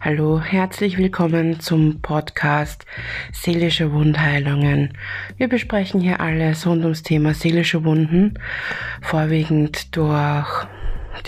[0.00, 2.86] Hallo, herzlich willkommen zum Podcast
[3.32, 4.96] Seelische Wundheilungen.
[5.36, 8.38] Wir besprechen hier alles rund ums Thema seelische Wunden,
[9.02, 10.66] vorwiegend durch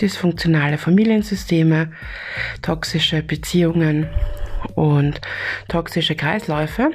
[0.01, 1.93] dysfunktionale Familiensysteme,
[2.61, 4.07] toxische Beziehungen
[4.73, 5.21] und
[5.67, 6.91] toxische Kreisläufe.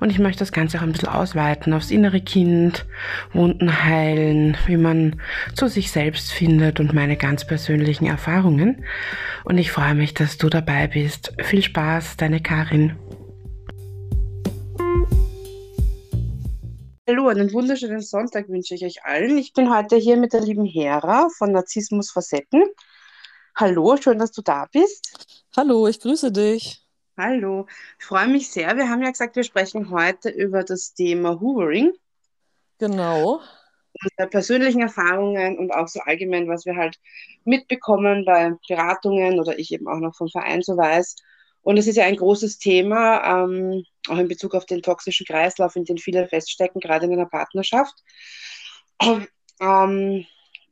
[0.00, 2.86] Und ich möchte das Ganze auch ein bisschen ausweiten aufs innere Kind,
[3.32, 5.20] Wunden heilen, wie man
[5.54, 8.84] zu sich selbst findet und meine ganz persönlichen Erfahrungen.
[9.44, 11.32] Und ich freue mich, dass du dabei bist.
[11.42, 12.96] Viel Spaß, deine Karin.
[17.08, 19.38] Hallo, einen wunderschönen Sonntag wünsche ich euch allen.
[19.38, 22.64] Ich bin heute hier mit der lieben Hera von Narzissmus Facetten.
[23.56, 25.44] Hallo, schön, dass du da bist.
[25.56, 26.87] Hallo, ich grüße dich.
[27.20, 27.66] Hallo,
[27.98, 28.76] ich freue mich sehr.
[28.76, 31.92] Wir haben ja gesagt, wir sprechen heute über das Thema Hoovering.
[32.78, 33.40] Genau.
[34.00, 36.96] Unsere persönlichen Erfahrungen und auch so allgemein, was wir halt
[37.44, 41.16] mitbekommen bei Beratungen oder ich eben auch noch vom Verein so weiß.
[41.62, 45.74] Und es ist ja ein großes Thema, ähm, auch in Bezug auf den toxischen Kreislauf,
[45.74, 47.96] in den viele feststecken, gerade in einer Partnerschaft.
[49.02, 50.24] Ähm,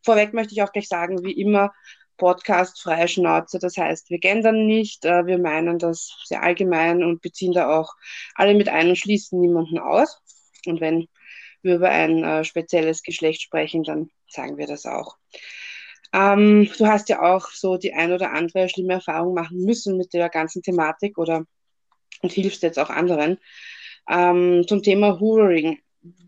[0.05, 1.73] vorweg möchte ich auch gleich sagen, wie immer,
[2.17, 3.59] Podcast freie Schnauze.
[3.59, 7.95] Das heißt, wir gendern nicht, äh, wir meinen das sehr allgemein und beziehen da auch
[8.35, 10.21] alle mit ein und schließen niemanden aus.
[10.67, 11.09] Und wenn
[11.63, 15.17] wir über ein äh, spezielles Geschlecht sprechen, dann sagen wir das auch.
[16.13, 20.13] Ähm, du hast ja auch so die ein oder andere schlimme Erfahrung machen müssen mit
[20.15, 21.45] der ganzen Thematik oder
[22.23, 23.39] und hilfst jetzt auch anderen.
[24.09, 25.79] Ähm, zum Thema Hoovering.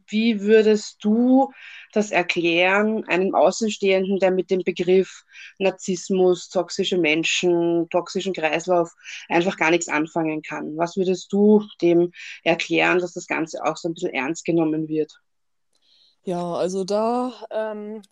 [0.07, 1.53] Wie würdest du
[1.93, 5.25] das erklären einem Außenstehenden, der mit dem Begriff
[5.59, 8.93] Narzissmus, toxische Menschen, toxischen Kreislauf
[9.29, 10.77] einfach gar nichts anfangen kann?
[10.77, 12.13] Was würdest du dem
[12.45, 15.13] erklären, dass das Ganze auch so ein bisschen ernst genommen wird?
[16.23, 18.03] Ja, also da ähm,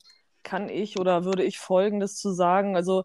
[0.42, 2.76] kann ich oder würde ich Folgendes zu sagen.
[2.76, 3.04] Also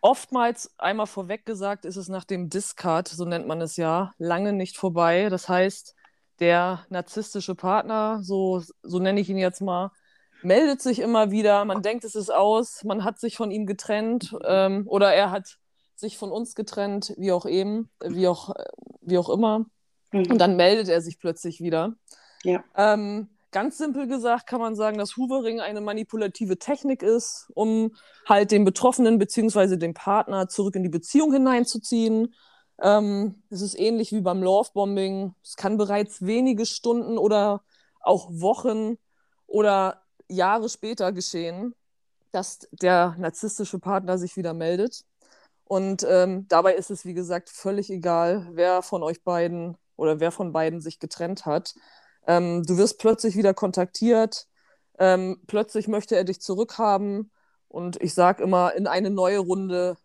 [0.00, 4.52] oftmals, einmal vorweg gesagt, ist es nach dem Discard, so nennt man es ja, lange
[4.52, 5.28] nicht vorbei.
[5.28, 5.94] Das heißt,
[6.40, 9.90] der narzisstische Partner, so, so nenne ich ihn jetzt mal,
[10.42, 14.36] meldet sich immer wieder, man denkt, es ist aus, man hat sich von ihm getrennt
[14.44, 15.58] ähm, oder er hat
[15.96, 18.54] sich von uns getrennt, wie auch eben, wie auch,
[19.00, 19.66] wie auch immer.
[20.12, 20.32] Mhm.
[20.32, 21.94] Und dann meldet er sich plötzlich wieder.
[22.42, 22.62] Ja.
[22.76, 27.94] Ähm, ganz simpel gesagt kann man sagen, dass Hoovering eine manipulative Technik ist, um
[28.28, 29.76] halt den Betroffenen bzw.
[29.76, 32.34] den Partner zurück in die Beziehung hineinzuziehen
[32.82, 35.34] ähm, es ist ähnlich wie beim Lovebombing.
[35.42, 37.62] Es kann bereits wenige Stunden oder
[38.00, 38.98] auch Wochen
[39.46, 41.74] oder Jahre später geschehen,
[42.32, 45.04] dass der narzisstische Partner sich wieder meldet.
[45.64, 50.32] Und ähm, dabei ist es, wie gesagt, völlig egal, wer von euch beiden oder wer
[50.32, 51.74] von beiden sich getrennt hat.
[52.26, 54.46] Ähm, du wirst plötzlich wieder kontaktiert.
[54.98, 57.30] Ähm, plötzlich möchte er dich zurückhaben.
[57.68, 59.96] Und ich sage immer, in eine neue Runde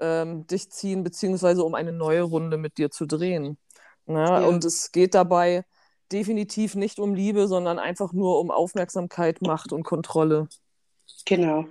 [0.00, 3.58] ähm, dich ziehen, beziehungsweise um eine neue Runde mit dir zu drehen.
[4.06, 4.20] Ne?
[4.20, 4.40] Ja.
[4.40, 5.64] Und es geht dabei
[6.10, 10.48] definitiv nicht um Liebe, sondern einfach nur um Aufmerksamkeit, Macht und Kontrolle.
[11.26, 11.66] Genau.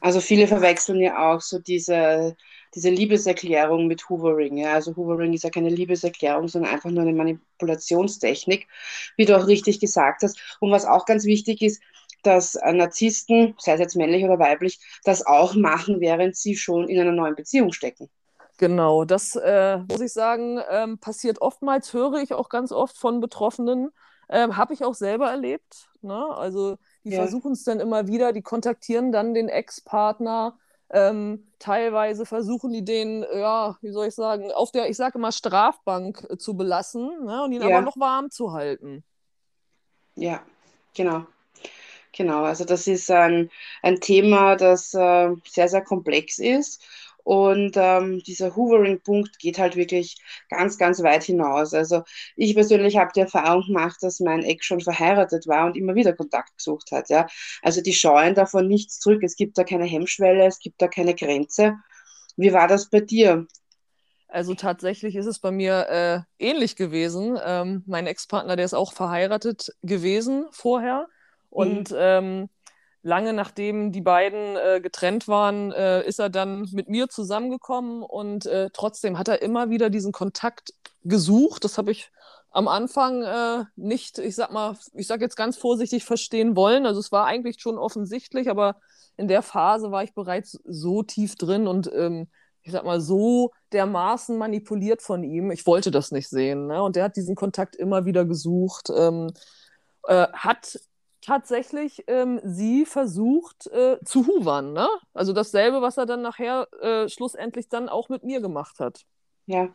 [0.00, 2.36] Also viele verwechseln ja auch so diese,
[2.74, 4.58] diese Liebeserklärung mit Hoovering.
[4.58, 4.74] Ja?
[4.74, 8.68] Also Hoovering ist ja keine Liebeserklärung, sondern einfach nur eine Manipulationstechnik,
[9.16, 10.38] wie du auch richtig gesagt hast.
[10.60, 11.82] Und was auch ganz wichtig ist,
[12.26, 16.88] dass äh, Narzissten, sei es jetzt männlich oder weiblich, das auch machen, während sie schon
[16.88, 18.10] in einer neuen Beziehung stecken.
[18.58, 23.20] Genau, das äh, muss ich sagen, ähm, passiert oftmals, höre ich auch ganz oft von
[23.20, 23.90] Betroffenen.
[24.28, 25.88] Ähm, Habe ich auch selber erlebt.
[26.02, 26.24] Ne?
[26.36, 27.22] Also die ja.
[27.22, 30.56] versuchen es dann immer wieder, die kontaktieren dann den Ex-Partner.
[30.90, 35.32] Ähm, teilweise versuchen die den, ja, wie soll ich sagen, auf der, ich sage immer,
[35.32, 37.42] Strafbank äh, zu belassen ne?
[37.42, 37.68] und ihn ja.
[37.68, 39.02] aber noch warm zu halten.
[40.14, 40.40] Ja,
[40.94, 41.26] genau.
[42.16, 43.50] Genau, also das ist ein,
[43.82, 46.82] ein Thema, das äh, sehr, sehr komplex ist.
[47.24, 50.18] Und ähm, dieser Hoovering-Punkt geht halt wirklich
[50.50, 51.72] ganz, ganz weit hinaus.
[51.72, 52.02] Also
[52.36, 56.12] ich persönlich habe die Erfahrung gemacht, dass mein Ex schon verheiratet war und immer wieder
[56.12, 57.08] Kontakt gesucht hat.
[57.08, 57.26] Ja?
[57.62, 59.22] Also die scheuen davon nichts zurück.
[59.22, 61.76] Es gibt da keine Hemmschwelle, es gibt da keine Grenze.
[62.36, 63.46] Wie war das bei dir?
[64.28, 67.38] Also tatsächlich ist es bei mir äh, ähnlich gewesen.
[67.42, 71.08] Ähm, mein Ex-Partner, der ist auch verheiratet gewesen vorher.
[71.54, 71.96] Und mhm.
[71.98, 72.48] ähm,
[73.02, 78.46] lange nachdem die beiden äh, getrennt waren, äh, ist er dann mit mir zusammengekommen und
[78.46, 80.74] äh, trotzdem hat er immer wieder diesen Kontakt
[81.04, 81.62] gesucht.
[81.64, 82.10] Das habe ich
[82.50, 86.86] am Anfang äh, nicht, ich sag mal, ich sag jetzt ganz vorsichtig verstehen wollen.
[86.86, 88.76] Also es war eigentlich schon offensichtlich, aber
[89.16, 92.28] in der Phase war ich bereits so tief drin und ähm,
[92.62, 95.50] ich sag mal, so dermaßen manipuliert von ihm.
[95.50, 96.68] Ich wollte das nicht sehen.
[96.68, 96.82] Ne?
[96.82, 98.90] Und der hat diesen Kontakt immer wieder gesucht.
[98.96, 99.30] Ähm,
[100.08, 100.78] äh, hat
[101.24, 104.72] tatsächlich ähm, sie versucht äh, zu huvern.
[104.72, 104.88] Ne?
[105.14, 109.04] Also dasselbe, was er dann nachher äh, schlussendlich dann auch mit mir gemacht hat.
[109.46, 109.68] Ja.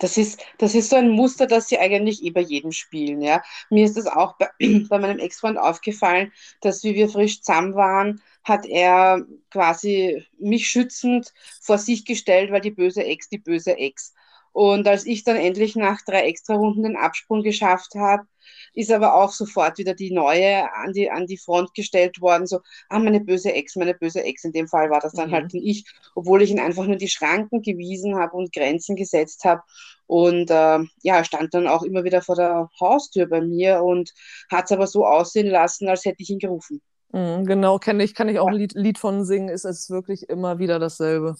[0.00, 3.22] Das ist, das ist so ein Muster, das sie eigentlich eh bei jedem spielen.
[3.22, 3.42] Ja.
[3.70, 4.50] Mir ist das auch bei,
[4.88, 11.32] bei meinem Ex-Freund aufgefallen, dass wie wir frisch zusammen waren, hat er quasi mich schützend
[11.62, 14.14] vor sich gestellt, weil die böse Ex, die böse Ex.
[14.52, 18.26] Und als ich dann endlich nach drei Extra-Runden den Absprung geschafft habe,
[18.74, 22.60] ist aber auch sofort wieder die neue an die, an die Front gestellt worden, so,
[22.88, 24.44] ah, meine böse Ex, meine böse Ex.
[24.44, 25.34] In dem Fall war das dann mhm.
[25.34, 25.84] halt ich,
[26.14, 29.62] obwohl ich ihn einfach nur die Schranken gewiesen habe und Grenzen gesetzt habe.
[30.06, 34.12] Und äh, ja, stand dann auch immer wieder vor der Haustür bei mir und
[34.50, 36.80] hat es aber so aussehen lassen, als hätte ich ihn gerufen.
[37.12, 40.28] Mhm, genau, kenne ich, kann ich auch ein Lied, Lied von singen, ist es wirklich
[40.28, 41.36] immer wieder dasselbe.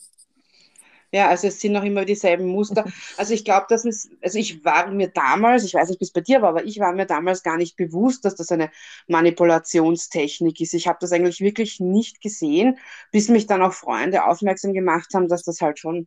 [1.16, 2.84] Ja, also es sind noch immer dieselben Muster.
[3.16, 6.20] Also ich glaube, dass es, also ich war mir damals, ich weiß nicht, es bei
[6.20, 8.70] dir war, aber ich war mir damals gar nicht bewusst, dass das eine
[9.08, 10.74] Manipulationstechnik ist.
[10.74, 12.78] Ich habe das eigentlich wirklich nicht gesehen,
[13.12, 16.06] bis mich dann auch Freunde aufmerksam gemacht haben, dass das halt schon,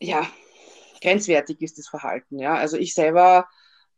[0.00, 0.26] ja,
[1.00, 2.40] grenzwertig ist, das Verhalten.
[2.40, 3.46] Ja, also ich selber,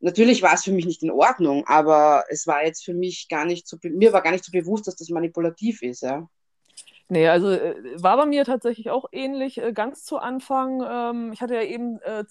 [0.01, 3.47] natürlich war es für mich nicht in Ordnung, aber es war jetzt für mich gar
[3.47, 6.29] nicht so, mir war gar nicht so bewusst, dass das manipulativ ist, ja.
[7.09, 9.59] Nee, also äh, war bei mir tatsächlich auch ähnlich.
[9.59, 12.25] Äh, ganz zu Anfang, ähm, ich hatte ja eben äh,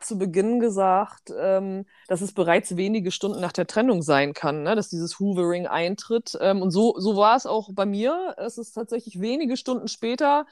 [0.00, 4.76] zu Beginn gesagt, ähm, dass es bereits wenige Stunden nach der Trennung sein kann, ne,
[4.76, 6.38] dass dieses Hoovering eintritt.
[6.40, 8.34] Ähm, und so, so war es auch bei mir.
[8.38, 10.46] Es ist tatsächlich wenige Stunden später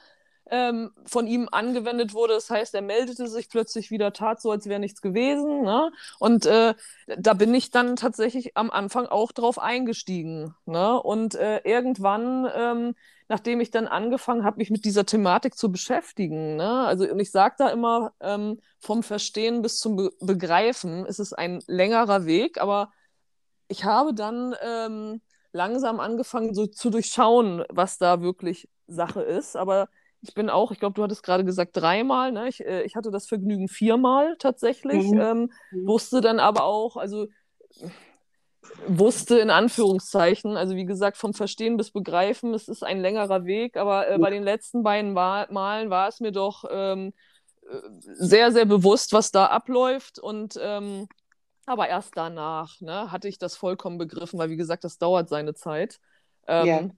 [0.49, 2.33] ähm, von ihm angewendet wurde.
[2.33, 5.61] Das heißt, er meldete sich plötzlich wieder, tat so, als wäre nichts gewesen.
[5.61, 5.91] Ne?
[6.19, 6.73] Und äh,
[7.17, 10.55] da bin ich dann tatsächlich am Anfang auch drauf eingestiegen.
[10.65, 11.01] Ne?
[11.01, 12.95] Und äh, irgendwann ähm,
[13.31, 16.57] nachdem ich dann angefangen habe, mich mit dieser Thematik zu beschäftigen.
[16.57, 16.85] Ne?
[16.85, 21.31] Also, und ich sage da immer, ähm, vom Verstehen bis zum Be Begreifen ist es
[21.31, 22.91] ein längerer Weg, aber
[23.69, 25.21] ich habe dann ähm,
[25.53, 29.55] langsam angefangen, so zu durchschauen, was da wirklich Sache ist.
[29.55, 29.87] Aber
[30.21, 32.47] ich bin auch, ich glaube, du hattest gerade gesagt dreimal, ne?
[32.47, 35.19] ich, äh, ich hatte das Vergnügen viermal tatsächlich, mhm.
[35.19, 35.87] Ähm, mhm.
[35.87, 37.27] wusste dann aber auch, also
[38.87, 40.57] wusste, in Anführungszeichen.
[40.57, 44.29] Also wie gesagt, vom Verstehen bis Begreifen, es ist ein längerer Weg, aber äh, bei
[44.29, 47.13] den letzten beiden Malen war es mir doch ähm,
[47.63, 50.19] äh, sehr, sehr bewusst, was da abläuft.
[50.19, 51.07] Und ähm,
[51.65, 55.53] aber erst danach ne, hatte ich das vollkommen begriffen, weil wie gesagt, das dauert seine
[55.53, 55.99] Zeit,
[56.47, 56.89] ähm, yeah.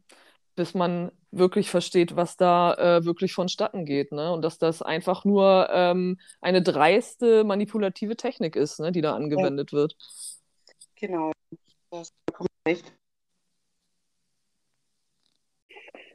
[0.55, 4.11] bis man wirklich versteht, was da äh, wirklich vonstatten geht.
[4.11, 4.31] Ne?
[4.31, 9.71] Und dass das einfach nur ähm, eine dreiste manipulative Technik ist, ne, die da angewendet
[9.71, 9.77] ja.
[9.77, 9.95] wird.
[10.95, 11.31] Genau
[11.93, 12.93] vollkommen recht.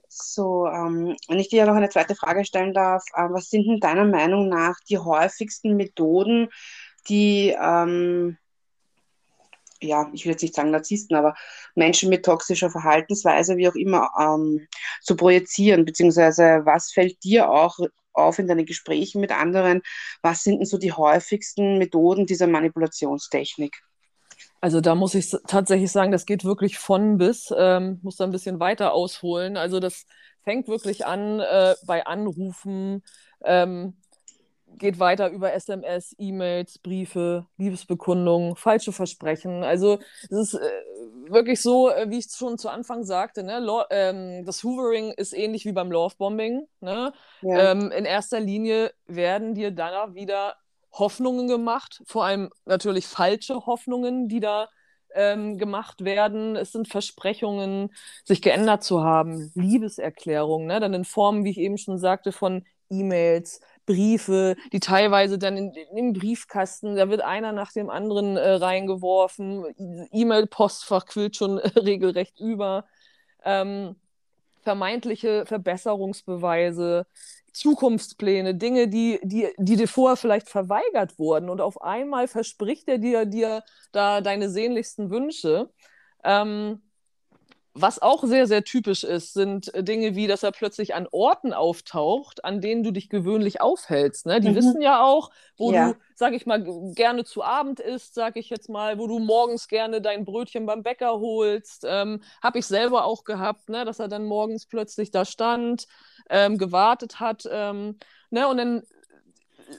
[0.09, 3.81] So, ähm, wenn ich dir noch eine zweite Frage stellen darf, äh, was sind denn
[3.81, 6.49] deiner Meinung nach die häufigsten Methoden,
[7.09, 8.37] die, ähm,
[9.81, 11.35] ja, ich will jetzt nicht sagen Narzissten, aber
[11.75, 14.67] Menschen mit toxischer Verhaltensweise, wie auch immer, ähm,
[15.03, 17.79] zu projizieren, beziehungsweise was fällt dir auch
[18.13, 19.83] auf in deinen Gesprächen mit anderen,
[20.23, 23.81] was sind denn so die häufigsten Methoden dieser Manipulationstechnik?
[24.61, 28.33] Also da muss ich tatsächlich sagen, das geht wirklich von bis, ähm, muss da ein
[28.33, 29.57] bisschen weiter ausholen.
[29.57, 30.05] Also das
[30.43, 33.05] fängt wirklich an äh, bei Anrufen,
[33.45, 33.97] ähm,
[34.79, 39.63] geht weiter über SMS, E-Mails, Briefe, Liebesbekundungen, falsche Versprechen.
[39.65, 40.71] Also es ist äh,
[41.29, 43.61] wirklich so, äh, wie ich schon zu Anfang sagte, ne?
[43.91, 46.67] ähm, das Hoovering ist ähnlich wie beim Lovebombing.
[46.81, 47.13] Ne?
[47.43, 47.73] Ja.
[47.73, 50.57] Ähm, in erster Linie werden dir dann wieder
[50.93, 54.69] Hoffnungen gemacht, vor allem natürlich falsche Hoffnungen, die da
[55.15, 56.57] ähm, gemacht werden.
[56.57, 57.91] Es sind Versprechungen,
[58.25, 60.81] sich geändert zu haben, Liebeserklärungen, ne?
[60.81, 65.73] dann in Formen, wie ich eben schon sagte, von E-Mails, Briefe, die teilweise dann in,
[65.73, 69.65] im Briefkasten, da wird einer nach dem anderen äh, reingeworfen,
[70.13, 72.85] E-Mail-Postfach quillt schon äh, regelrecht über.
[73.45, 73.97] Ähm,
[74.63, 77.07] vermeintliche Verbesserungsbeweise,
[77.53, 82.99] Zukunftspläne, Dinge, die, die, die dir vorher vielleicht verweigert wurden und auf einmal verspricht er
[82.99, 85.71] dir, dir da deine sehnlichsten Wünsche.
[86.23, 86.83] Ähm,
[87.81, 92.45] was auch sehr, sehr typisch ist, sind Dinge wie, dass er plötzlich an Orten auftaucht,
[92.45, 94.27] an denen du dich gewöhnlich aufhältst.
[94.27, 94.41] Ne?
[94.41, 94.55] Die mhm.
[94.57, 95.93] wissen ja auch, wo ja.
[95.93, 99.69] du, sag ich mal, gerne zu Abend isst, sag ich jetzt mal, wo du morgens
[99.69, 101.85] gerne dein Brötchen beim Bäcker holst.
[101.87, 103.85] Ähm, Habe ich selber auch gehabt, ne?
[103.85, 105.87] dass er dann morgens plötzlich da stand
[106.31, 107.49] ähm, gewartet hat.
[107.51, 107.99] Ähm,
[108.31, 108.49] ne?
[108.49, 108.83] Und dann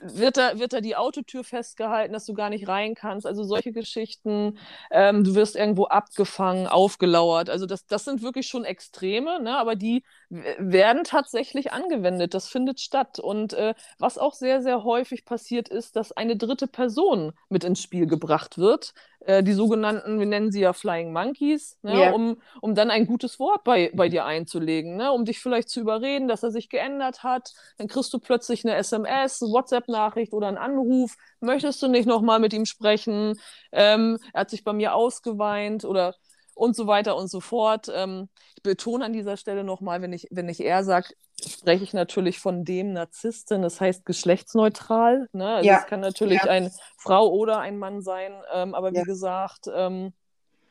[0.02, 3.26] wird da, wird da die Autotür festgehalten, dass du gar nicht rein kannst.
[3.26, 4.58] Also solche Geschichten.
[4.90, 7.50] Ähm, du wirst irgendwo abgefangen, aufgelauert.
[7.50, 9.56] Also das, das sind wirklich schon Extreme, ne?
[9.56, 12.34] aber die werden tatsächlich angewendet.
[12.34, 13.18] Das findet statt.
[13.18, 17.82] Und äh, was auch sehr, sehr häufig passiert ist, dass eine dritte Person mit ins
[17.82, 22.12] Spiel gebracht wird, äh, die sogenannten, wir nennen sie ja Flying Monkeys, ne, yeah.
[22.12, 25.80] um, um dann ein gutes Wort bei, bei dir einzulegen, ne, um dich vielleicht zu
[25.80, 27.52] überreden, dass er sich geändert hat.
[27.78, 31.16] Dann kriegst du plötzlich eine SMS, WhatsApp-Nachricht oder einen Anruf.
[31.40, 33.38] Möchtest du nicht nochmal mit ihm sprechen?
[33.72, 36.14] Ähm, er hat sich bei mir ausgeweint oder
[36.54, 37.90] und so weiter und so fort.
[37.94, 41.14] Ähm, ich betone an dieser Stelle nochmal, wenn ich, wenn ich er sage,
[41.48, 45.28] spreche ich natürlich von dem Narzissten, das heißt geschlechtsneutral.
[45.32, 45.48] Ne?
[45.48, 45.78] Also ja.
[45.78, 46.50] Es kann natürlich ja.
[46.50, 49.04] eine Frau oder ein Mann sein, ähm, aber wie ja.
[49.04, 50.12] gesagt, ähm,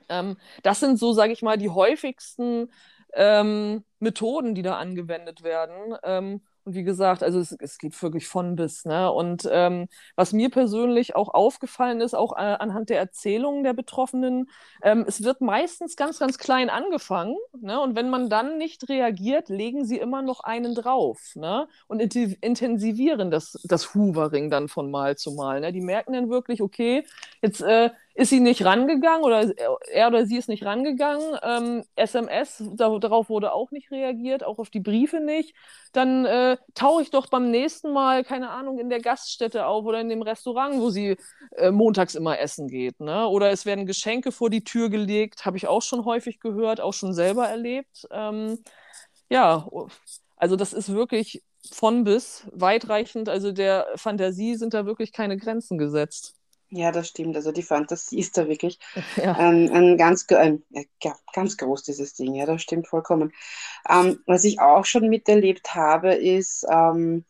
[0.10, 2.72] ähm, das sind so, sage ich mal, die häufigsten
[3.14, 6.40] ähm, Methoden, die da angewendet werden.
[6.66, 8.86] Und wie gesagt, also es, es geht wirklich von bis.
[8.86, 9.12] Ne?
[9.12, 14.50] Und ähm, was mir persönlich auch aufgefallen ist, auch äh, anhand der Erzählungen der Betroffenen,
[14.84, 17.36] ähm, es wird meistens ganz, ganz klein angefangen.
[17.60, 17.80] Ne?
[17.80, 21.68] Und wenn man dann nicht reagiert, legen sie immer noch einen drauf ne?
[21.88, 25.62] und intensivieren das, das Hoovering dann von Mal zu Mal.
[25.62, 25.72] Ne?
[25.72, 27.06] Die merken dann wirklich, okay,
[27.42, 27.90] jetzt äh,
[28.20, 29.50] ist sie nicht rangegangen oder
[29.92, 31.40] er oder sie ist nicht rangegangen.
[31.42, 35.56] Ähm, SMS, da, darauf wurde auch nicht reagiert, auch auf die Briefe nicht.
[35.94, 40.02] Dann äh, tauche ich doch beim nächsten Mal, keine Ahnung, in der Gaststätte auf oder
[40.02, 41.16] in dem Restaurant, wo sie
[41.56, 43.00] äh, montags immer essen geht.
[43.00, 43.26] Ne?
[43.26, 46.94] Oder es werden Geschenke vor die Tür gelegt, habe ich auch schon häufig gehört, auch
[46.94, 48.06] schon selber erlebt.
[48.12, 48.60] Ähm,
[49.30, 49.66] ja,
[50.36, 53.30] also das ist wirklich von bis weitreichend.
[53.30, 56.39] Also der Fantasie sind da wirklich keine Grenzen gesetzt.
[56.72, 57.36] Ja, das stimmt.
[57.36, 58.80] Also die Fantasie ist da wirklich
[59.16, 59.34] ja.
[59.34, 60.64] ein, ein, ganz, ein,
[61.04, 62.36] ja, ganz groß, dieses Ding.
[62.36, 63.34] Ja, das stimmt vollkommen.
[63.90, 67.26] Ähm, was ich auch schon miterlebt habe, ist, ähm,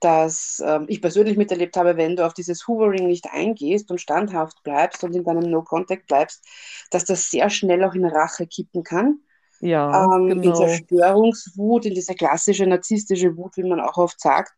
[0.00, 4.62] dass ähm, ich persönlich miterlebt habe, wenn du auf dieses Hoovering nicht eingehst und standhaft
[4.62, 6.44] bleibst und in deinem No-Contact bleibst,
[6.90, 9.20] dass das sehr schnell auch in Rache kippen kann.
[9.60, 10.48] Ja, ähm, genau.
[10.48, 14.52] In Zerstörungswut, in diese klassische narzisstische Wut, wie man auch oft sagt.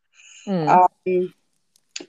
[0.46, 1.32] Mhm.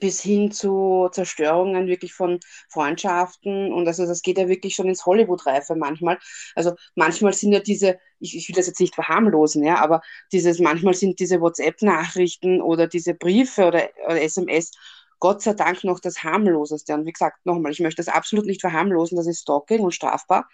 [0.00, 5.06] Bis hin zu Zerstörungen wirklich von Freundschaften und also das geht ja wirklich schon ins
[5.06, 6.18] Hollywood-Reife manchmal.
[6.56, 10.00] Also manchmal sind ja diese, ich, ich will das jetzt nicht verharmlosen, ja, aber
[10.32, 14.72] dieses, manchmal sind diese WhatsApp-Nachrichten oder diese Briefe oder, oder SMS
[15.20, 16.94] Gott sei Dank noch das harmloseste.
[16.94, 20.48] Und wie gesagt, nochmal, ich möchte das absolut nicht verharmlosen, das ist Stalking und strafbar.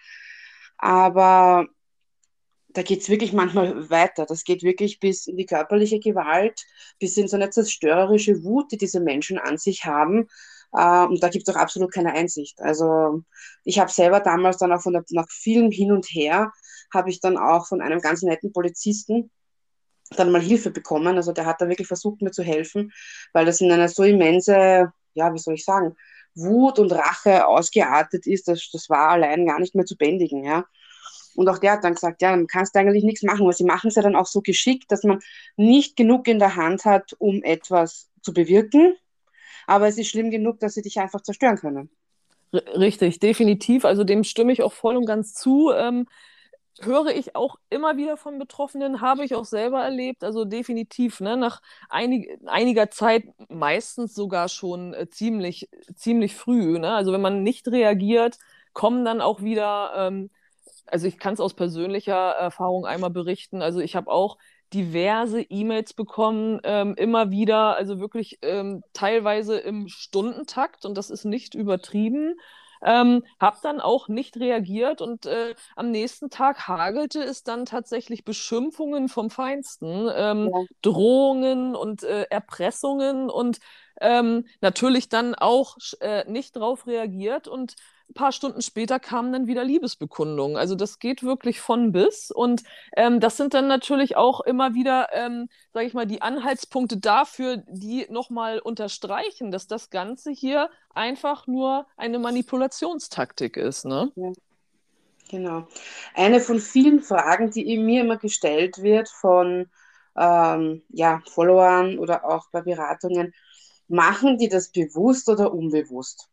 [0.79, 1.67] Aber
[2.75, 4.27] da geht es wirklich manchmal weiter.
[4.27, 6.65] Das geht wirklich bis in die körperliche Gewalt,
[6.99, 10.29] bis in so eine zerstörerische Wut, die diese Menschen an sich haben.
[10.73, 12.61] Äh, und da gibt es auch absolut keine Einsicht.
[12.61, 13.23] Also
[13.65, 16.53] ich habe selber damals dann auch von der, nach vielem Hin und Her,
[16.93, 19.31] habe ich dann auch von einem ganz netten Polizisten
[20.17, 21.17] dann mal Hilfe bekommen.
[21.17, 22.93] Also der hat da wirklich versucht, mir zu helfen,
[23.33, 25.97] weil das in einer so immense, ja, wie soll ich sagen,
[26.35, 30.65] Wut und Rache ausgeartet ist, das, das war allein gar nicht mehr zu bändigen, ja.
[31.35, 33.65] Und auch der hat dann gesagt, ja, dann kannst du eigentlich nichts machen, weil sie
[33.65, 35.21] machen es ja dann auch so geschickt, dass man
[35.57, 38.97] nicht genug in der Hand hat, um etwas zu bewirken.
[39.67, 41.91] Aber es ist schlimm genug, dass sie dich einfach zerstören können.
[42.53, 43.85] Richtig, definitiv.
[43.85, 45.73] Also dem stimme ich auch voll und ganz zu.
[45.73, 46.07] Ähm,
[46.81, 50.25] höre ich auch immer wieder von Betroffenen, habe ich auch selber erlebt.
[50.25, 56.79] Also definitiv, ne, nach einig, einiger Zeit, meistens sogar schon äh, ziemlich, ziemlich früh.
[56.79, 56.93] Ne?
[56.93, 58.39] Also wenn man nicht reagiert,
[58.73, 59.93] kommen dann auch wieder.
[59.97, 60.31] Ähm,
[60.87, 63.63] also ich kann es aus persönlicher Erfahrung einmal berichten.
[63.63, 64.39] Also ich habe auch
[64.73, 71.25] diverse E-Mails bekommen, ähm, immer wieder, also wirklich ähm, teilweise im Stundentakt und das ist
[71.25, 72.35] nicht übertrieben.
[72.85, 78.25] Ähm, habe dann auch nicht reagiert und äh, am nächsten Tag hagelte es dann tatsächlich
[78.25, 80.65] Beschimpfungen vom Feinsten, ähm, ja.
[80.83, 83.61] Drohungen und äh, Erpressungen und
[84.01, 87.77] ähm, natürlich dann auch äh, nicht drauf reagiert und
[88.13, 90.59] ein paar Stunden später kamen dann wieder Liebesbekundungen.
[90.59, 92.31] Also das geht wirklich von bis.
[92.31, 92.63] Und
[92.95, 97.63] ähm, das sind dann natürlich auch immer wieder, ähm, sage ich mal, die Anhaltspunkte dafür,
[97.69, 103.87] die nochmal unterstreichen, dass das Ganze hier einfach nur eine Manipulationstaktik ist.
[103.87, 104.13] Ne?
[104.15, 104.33] Ja.
[105.31, 105.67] Genau.
[106.15, 109.71] Eine von vielen Fragen, die mir immer gestellt wird von
[110.15, 113.33] ähm, ja, Followern oder auch bei Beratungen,
[113.93, 116.29] machen die das bewusst oder unbewusst?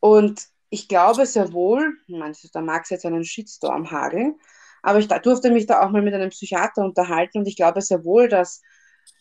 [0.00, 4.38] Und ich glaube sehr wohl, manche, da mag es jetzt einen Shitstorm hageln,
[4.82, 8.04] aber ich durfte mich da auch mal mit einem Psychiater unterhalten und ich glaube sehr
[8.04, 8.62] wohl, dass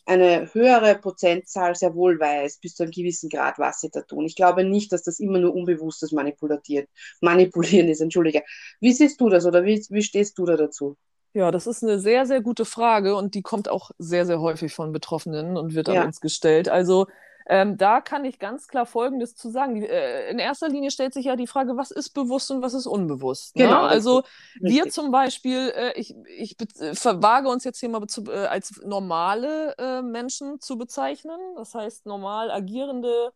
[0.05, 4.25] eine höhere Prozentzahl sehr wohl weiß, bis zu einem gewissen Grad, was sie da tun.
[4.25, 8.43] Ich glaube nicht, dass das immer nur unbewusstes Manipulieren ist, entschuldige.
[8.79, 10.97] Wie siehst du das oder wie, wie stehst du da dazu?
[11.33, 14.73] Ja, das ist eine sehr, sehr gute Frage und die kommt auch sehr, sehr häufig
[14.73, 16.03] von Betroffenen und wird an ja.
[16.03, 16.67] uns gestellt.
[16.67, 17.07] Also
[17.47, 19.75] ähm, da kann ich ganz klar Folgendes zu sagen.
[19.75, 22.73] Die, äh, in erster Linie stellt sich ja die Frage, was ist bewusst und was
[22.73, 23.55] ist unbewusst.
[23.55, 23.65] Ne?
[23.65, 23.81] Genau.
[23.81, 24.19] Also
[24.55, 24.61] richtig.
[24.61, 28.81] wir zum Beispiel, äh, ich, ich äh, verwage uns jetzt hier mal zu, äh, als
[28.85, 31.39] normale äh, Menschen zu bezeichnen.
[31.55, 33.33] Das heißt, normal agierende.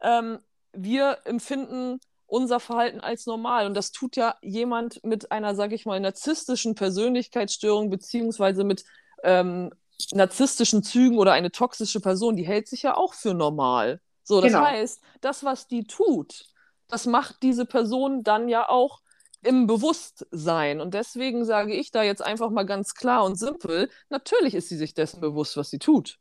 [0.00, 0.38] Ähm,
[0.72, 3.66] wir empfinden unser Verhalten als normal.
[3.66, 8.84] Und das tut ja jemand mit einer, sag ich mal, narzisstischen Persönlichkeitsstörung beziehungsweise mit
[9.22, 9.70] ähm,
[10.12, 14.00] narzisstischen Zügen oder eine toxische Person, die hält sich ja auch für normal.
[14.22, 14.64] So, das genau.
[14.64, 16.46] heißt, das, was die tut,
[16.88, 19.00] das macht diese Person dann ja auch
[19.42, 20.80] im Bewusstsein.
[20.80, 24.76] Und deswegen sage ich da jetzt einfach mal ganz klar und simpel, natürlich ist sie
[24.76, 26.18] sich dessen bewusst, was sie tut.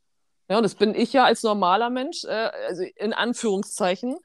[0.47, 4.15] Ja, und das bin ich ja als normaler Mensch, äh, also in Anführungszeichen,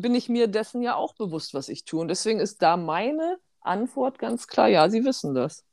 [0.00, 2.00] bin ich mir dessen ja auch bewusst, was ich tue.
[2.00, 5.64] Und deswegen ist da meine Antwort ganz klar, ja, sie wissen das.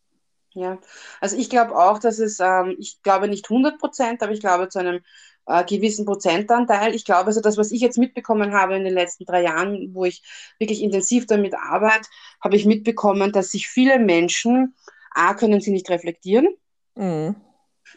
[0.53, 0.79] Ja,
[1.20, 4.70] also ich glaube auch, dass es, ähm, ich glaube nicht 100 Prozent, aber ich glaube
[4.70, 5.01] zu einem
[5.48, 6.96] äh, gewissen Prozentanteil.
[6.96, 10.05] Ich glaube, also das, was ich jetzt mitbekommen habe in den letzten drei Jahren, wo
[10.05, 10.24] ich
[10.60, 12.08] wirklich intensiv damit arbeite,
[12.41, 14.75] habe ich mitbekommen, dass sich viele Menschen,
[15.12, 16.48] A, können sie nicht reflektieren.
[16.96, 17.36] Mhm.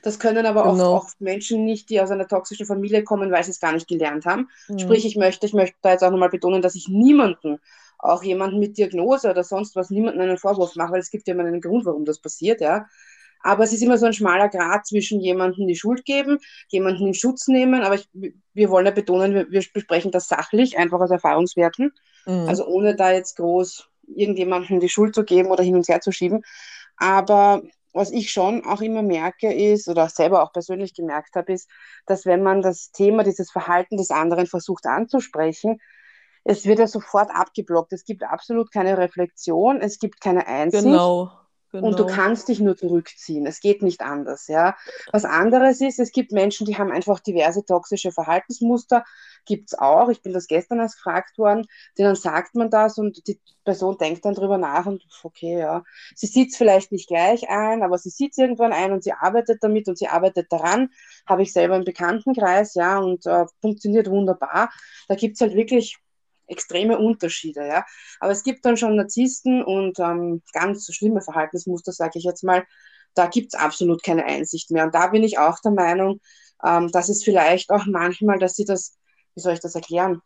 [0.02, 0.94] Das können aber genau.
[0.94, 3.88] auch, auch, Menschen nicht, die aus einer toxischen Familie kommen, weil sie es gar nicht
[3.88, 4.48] gelernt haben.
[4.68, 4.78] Mhm.
[4.78, 7.58] Sprich, ich möchte, ich möchte da jetzt auch nochmal betonen, dass ich niemanden,
[7.98, 11.34] auch jemanden mit Diagnose oder sonst was, niemanden einen Vorwurf mache, weil es gibt ja
[11.34, 12.86] immer einen Grund, warum das passiert, ja.
[13.40, 16.38] Aber es ist immer so ein schmaler Grad zwischen jemandem die Schuld geben,
[16.68, 17.82] jemanden in Schutz nehmen.
[17.82, 21.92] Aber ich, wir wollen ja betonen, wir, wir, besprechen das sachlich, einfach aus Erfahrungswerten.
[22.26, 22.48] Mhm.
[22.48, 26.12] Also ohne da jetzt groß irgendjemandem die Schuld zu geben oder hin und her zu
[26.12, 26.42] schieben.
[26.96, 27.62] Aber
[27.92, 31.68] was ich schon auch immer merke ist, oder selber auch persönlich gemerkt habe, ist,
[32.06, 35.80] dass wenn man das Thema, dieses Verhalten des anderen versucht anzusprechen,
[36.44, 37.92] es wird ja sofort abgeblockt.
[37.92, 40.84] Es gibt absolut keine Reflexion, es gibt keine Einsicht.
[40.84, 41.30] Genau.
[41.70, 41.88] Genau.
[41.88, 42.16] Und du genau.
[42.16, 43.46] kannst dich nur zurückziehen.
[43.46, 44.48] Es geht nicht anders.
[44.48, 44.76] Ja.
[45.12, 49.04] Was anderes ist, es gibt Menschen, die haben einfach diverse toxische Verhaltensmuster.
[49.44, 50.08] Gibt es auch.
[50.08, 51.66] Ich bin das gestern erst gefragt worden.
[51.98, 55.84] Denen sagt man das und die Person denkt dann drüber nach und okay, ja.
[56.14, 59.12] Sie sieht es vielleicht nicht gleich ein, aber sie sieht es irgendwann ein und sie
[59.12, 60.88] arbeitet damit und sie arbeitet daran.
[61.26, 64.70] Habe ich selber im Bekanntenkreis, ja, und äh, funktioniert wunderbar.
[65.06, 65.98] Da gibt es halt wirklich
[66.48, 67.66] extreme Unterschiede.
[67.66, 67.84] Ja?
[68.20, 72.64] Aber es gibt dann schon Narzissten und ähm, ganz schlimme Verhaltensmuster, sage ich jetzt mal.
[73.14, 74.84] Da gibt es absolut keine Einsicht mehr.
[74.84, 76.20] Und da bin ich auch der Meinung,
[76.64, 78.96] ähm, dass es vielleicht auch manchmal, dass sie das,
[79.34, 80.22] wie soll ich das erklären?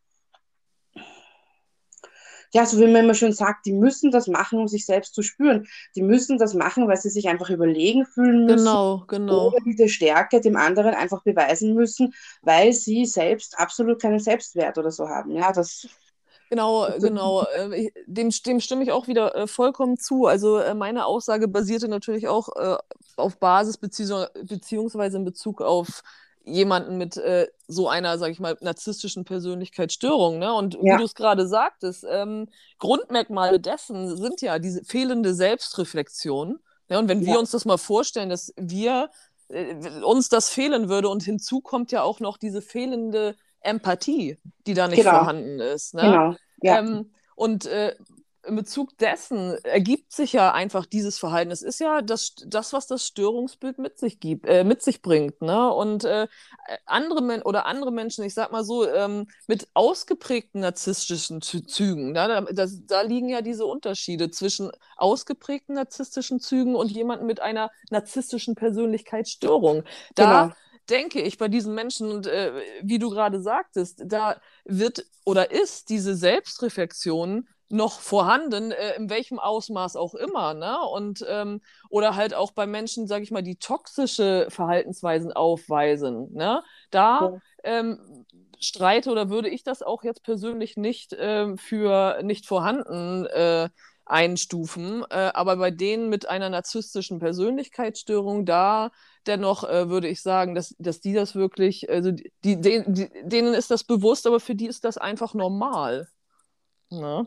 [2.55, 5.23] Ja, so wie man immer schön sagt, die müssen das machen, um sich selbst zu
[5.23, 5.67] spüren.
[5.97, 8.67] Die müssen das machen, weil sie sich einfach überlegen fühlen müssen.
[8.67, 9.49] Genau, genau.
[9.49, 14.91] Oder diese Stärke dem anderen einfach beweisen müssen, weil sie selbst absolut keinen Selbstwert oder
[14.91, 15.35] so haben.
[15.35, 15.89] Ja, das
[16.53, 17.47] Genau, genau.
[17.47, 20.27] Äh, dem, dem stimme ich auch wieder äh, vollkommen zu.
[20.27, 22.51] Also äh, meine Aussage basierte natürlich auch
[23.17, 26.03] auf Basis beziehungsweise in Bezug auf
[26.45, 30.39] jemanden mit äh, so einer, sag ich mal, narzisstischen Persönlichkeitsstörung.
[30.39, 30.53] Ne?
[30.53, 30.81] Und ja.
[30.83, 36.59] wie du es gerade sagtest, ähm, Grundmerkmale dessen sind ja diese fehlende Selbstreflexion.
[36.89, 36.99] Ne?
[36.99, 37.33] Und wenn ja.
[37.33, 39.09] wir uns das mal vorstellen, dass wir
[39.49, 44.75] äh, uns das fehlen würde und hinzu kommt ja auch noch diese fehlende Empathie, die
[44.75, 45.19] da nicht genau.
[45.19, 45.95] vorhanden ist.
[45.95, 46.03] Ne?
[46.03, 46.37] Genau.
[46.63, 46.79] Ja.
[46.79, 47.95] Ähm, und äh,
[48.45, 51.53] in Bezug dessen ergibt sich ja einfach dieses Verhalten.
[51.53, 55.41] Es ist ja das, das was das Störungsbild mit sich gibt, äh, mit sich bringt.
[55.43, 55.73] Ne?
[55.73, 56.27] Und äh,
[56.85, 62.29] andere Men oder andere Menschen, ich sag mal so, ähm, mit ausgeprägten narzisstischen Zügen, ne?
[62.29, 67.71] da, das, da liegen ja diese Unterschiede zwischen ausgeprägten narzisstischen Zügen und jemandem mit einer
[67.91, 69.85] narzisstischen Persönlichkeitsstörung.
[70.17, 70.55] Da genau
[70.89, 75.89] denke ich bei diesen Menschen, und äh, wie du gerade sagtest, da wird oder ist
[75.91, 80.79] diese Selbstreflexion noch vorhanden, äh, in welchem Ausmaß auch immer, ne?
[80.81, 86.63] Und ähm, oder halt auch bei Menschen, sage ich mal, die toxische Verhaltensweisen aufweisen, ne?
[86.91, 87.41] Da ja.
[87.65, 88.27] ähm,
[88.61, 93.71] streite oder würde ich das auch jetzt persönlich nicht ähm, für nicht vorhanden äh,
[94.07, 95.05] einstufen.
[95.11, 98.91] Äh, aber bei denen mit einer narzisstischen Persönlichkeitsstörung, da
[99.27, 103.55] dennoch äh, würde ich sagen, dass, dass die das wirklich, also die, die, die, denen
[103.55, 106.09] ist das bewusst, aber für die ist das einfach normal.
[106.91, 107.27] Ne?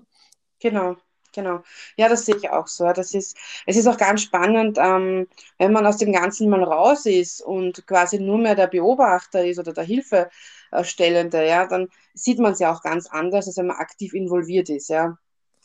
[0.60, 0.98] Genau.
[1.34, 1.64] Genau.
[1.98, 2.92] Ja, das sehe ich auch so.
[2.94, 7.06] Das ist, es ist auch ganz spannend, ähm, wenn man aus dem Ganzen mal raus
[7.06, 12.54] ist und quasi nur mehr der Beobachter ist oder der Hilfestellende, ja, dann sieht man
[12.54, 15.18] es ja auch ganz anders, als wenn man aktiv involviert ist, ja.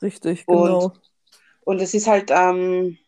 [0.03, 0.85] Richtig, genau.
[0.85, 1.01] Und,
[1.63, 2.99] und es ist halt, ähm,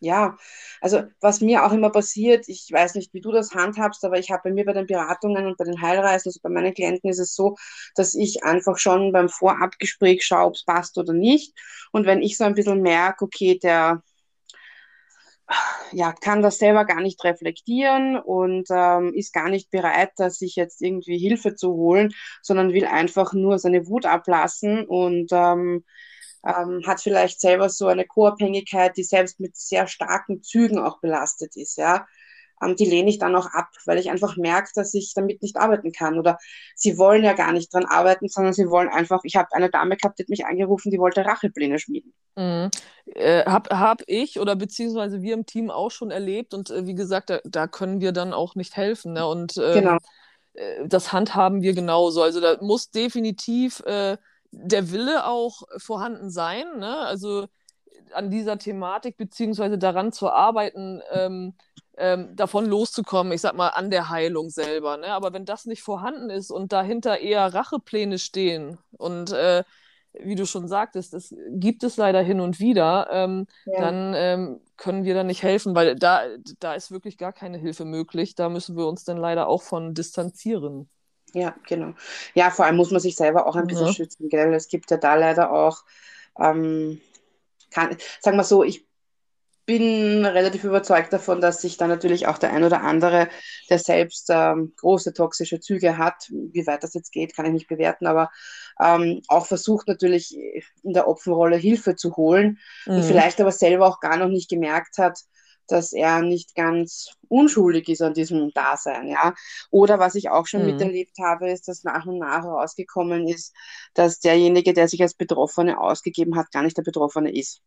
[0.00, 0.36] ja,
[0.80, 4.30] also was mir auch immer passiert, ich weiß nicht, wie du das handhabst, aber ich
[4.30, 7.18] habe bei mir bei den Beratungen und bei den Heilreisen, also bei meinen Klienten ist
[7.18, 7.56] es so,
[7.96, 11.54] dass ich einfach schon beim Vorabgespräch schaue, ob es passt oder nicht.
[11.92, 14.02] Und wenn ich so ein bisschen merke, okay, der
[15.92, 20.82] ja, kann das selber gar nicht reflektieren und ähm, ist gar nicht bereit, sich jetzt
[20.82, 25.84] irgendwie Hilfe zu holen, sondern will einfach nur seine Wut ablassen und ähm,
[26.46, 31.56] ähm, hat vielleicht selber so eine Co-Abhängigkeit, die selbst mit sehr starken Zügen auch belastet
[31.56, 32.06] ist, ja.
[32.62, 35.56] Ähm, die lehne ich dann auch ab, weil ich einfach merke, dass ich damit nicht
[35.56, 36.18] arbeiten kann.
[36.18, 36.38] Oder
[36.74, 39.96] sie wollen ja gar nicht dran arbeiten, sondern sie wollen einfach, ich habe eine Dame
[39.96, 42.12] gehabt, die hat mich angerufen, die wollte Rachepläne schmieden.
[42.36, 42.70] Mhm.
[43.06, 46.94] Äh, habe hab ich oder beziehungsweise wir im Team auch schon erlebt und äh, wie
[46.94, 49.12] gesagt, da, da, können wir dann auch nicht helfen.
[49.12, 49.26] Ne?
[49.26, 49.98] Und ähm, genau.
[50.54, 52.22] äh, das handhaben wir genauso.
[52.22, 54.16] Also da muss definitiv äh,
[54.50, 56.64] der Wille auch vorhanden sein.
[56.78, 56.96] Ne?
[56.98, 57.46] Also
[58.12, 61.54] an dieser Thematik beziehungsweise daran zu arbeiten, ähm,
[61.96, 64.96] ähm, davon loszukommen, ich sag mal, an der Heilung selber.
[64.96, 65.08] Ne?
[65.08, 69.64] Aber wenn das nicht vorhanden ist und dahinter eher Rachepläne stehen und äh,
[70.20, 73.80] wie du schon sagtest, das gibt es leider hin und wieder, ähm, ja.
[73.80, 76.22] dann ähm, können wir da nicht helfen, weil da,
[76.60, 78.34] da ist wirklich gar keine Hilfe möglich.
[78.34, 80.88] Da müssen wir uns dann leider auch von distanzieren.
[81.32, 81.94] Ja, genau.
[82.34, 83.92] Ja, vor allem muss man sich selber auch ein bisschen ja.
[83.92, 84.54] schützen, gell?
[84.54, 85.82] Es gibt ja da leider auch,
[86.38, 87.00] ähm,
[87.72, 88.86] kann, sagen wir so, ich
[89.66, 93.28] bin relativ überzeugt davon, dass sich da natürlich auch der ein oder andere,
[93.70, 97.68] der selbst ähm, große toxische Züge hat, wie weit das jetzt geht, kann ich nicht
[97.68, 98.30] bewerten, aber
[98.80, 100.36] ähm, auch versucht natürlich
[100.82, 102.96] in der Opferrolle Hilfe zu holen mhm.
[102.96, 105.20] und vielleicht aber selber auch gar noch nicht gemerkt hat,
[105.66, 109.34] dass er nicht ganz unschuldig ist an diesem Dasein, ja.
[109.70, 110.72] Oder was ich auch schon mhm.
[110.72, 113.54] miterlebt habe, ist, dass nach und nach herausgekommen ist,
[113.94, 117.62] dass derjenige, der sich als Betroffene ausgegeben hat, gar nicht der Betroffene ist.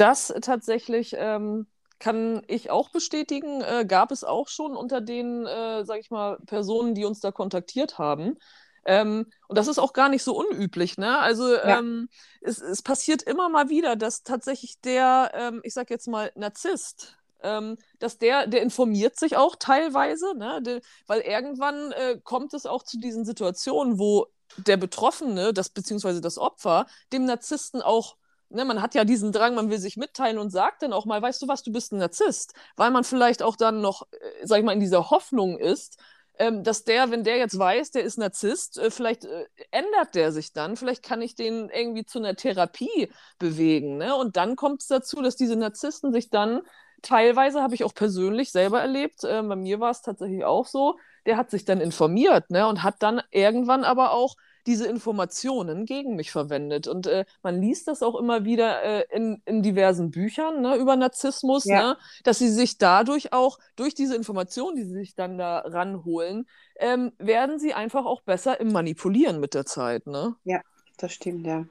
[0.00, 1.66] Das tatsächlich ähm,
[1.98, 3.60] kann ich auch bestätigen.
[3.60, 7.32] Äh, gab es auch schon unter den, äh, sage ich mal, Personen, die uns da
[7.32, 8.38] kontaktiert haben.
[8.86, 10.96] Ähm, und das ist auch gar nicht so unüblich.
[10.96, 11.18] Ne?
[11.18, 11.80] Also ja.
[11.80, 12.08] ähm,
[12.40, 17.18] es, es, passiert immer mal wieder, dass tatsächlich der, ähm, ich sag jetzt mal, Narzisst,
[17.42, 20.62] ähm, dass der, der informiert sich auch teilweise, ne?
[20.62, 26.22] De, weil irgendwann äh, kommt es auch zu diesen Situationen, wo der Betroffene, das beziehungsweise
[26.22, 28.16] das Opfer, dem Narzissten auch
[28.50, 31.22] ne, man hat ja diesen Drang, man will sich mitteilen und sagt dann auch mal,
[31.22, 34.58] weißt du was, du bist ein Narzisst, weil man vielleicht auch dann noch, äh, sag
[34.58, 35.98] ich mal, in dieser Hoffnung ist,
[36.38, 40.32] ähm, dass der, wenn der jetzt weiß, der ist Narzisst, äh, vielleicht äh, ändert der
[40.32, 43.98] sich dann, vielleicht kann ich den irgendwie zu einer Therapie bewegen.
[43.98, 44.16] Ne?
[44.16, 46.62] Und dann kommt es dazu, dass diese Narzissten sich dann
[47.02, 50.98] teilweise, habe ich auch persönlich selber erlebt, äh, bei mir war es tatsächlich auch so,
[51.26, 52.66] der hat sich dann informiert ne?
[52.66, 54.36] und hat dann irgendwann aber auch
[54.70, 56.86] diese Informationen gegen mich verwendet.
[56.86, 60.94] Und äh, man liest das auch immer wieder äh, in, in diversen Büchern ne, über
[60.94, 61.80] Narzissmus, ja.
[61.82, 66.46] ne, dass sie sich dadurch auch, durch diese Informationen, die sie sich dann da ranholen,
[66.78, 70.06] ähm, werden sie einfach auch besser im Manipulieren mit der Zeit.
[70.06, 70.36] Ne?
[70.44, 70.60] Ja,
[70.98, 71.66] das stimmt, ja.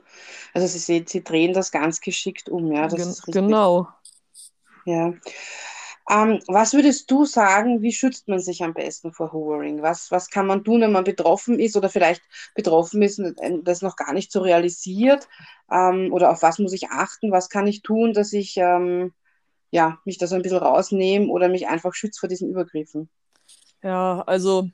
[0.53, 2.89] Also sie, sie drehen das ganz geschickt um, ja.
[2.89, 3.87] Das Gen genau.
[4.85, 5.13] Ja.
[6.09, 9.81] Ähm, was würdest du sagen, wie schützt man sich am besten vor Hovering?
[9.83, 12.23] Was, was kann man tun, wenn man betroffen ist oder vielleicht
[12.55, 15.27] betroffen ist und das noch gar nicht so realisiert?
[15.71, 17.31] Ähm, oder auf was muss ich achten?
[17.31, 19.13] Was kann ich tun, dass ich ähm,
[19.71, 23.09] ja, mich da so ein bisschen rausnehme oder mich einfach schütze vor diesen Übergriffen?
[23.83, 24.69] Ja, also